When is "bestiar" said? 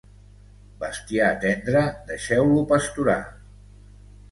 0.83-1.27